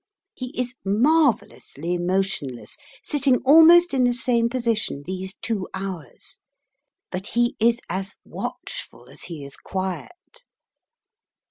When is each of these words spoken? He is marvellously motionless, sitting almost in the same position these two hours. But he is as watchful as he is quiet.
He 0.33 0.47
is 0.59 0.73
marvellously 0.83 1.95
motionless, 1.99 2.75
sitting 3.03 3.37
almost 3.45 3.93
in 3.93 4.03
the 4.03 4.15
same 4.15 4.49
position 4.49 5.03
these 5.05 5.35
two 5.43 5.67
hours. 5.75 6.39
But 7.11 7.27
he 7.27 7.55
is 7.59 7.79
as 7.87 8.15
watchful 8.25 9.09
as 9.09 9.25
he 9.25 9.45
is 9.45 9.55
quiet. 9.57 10.41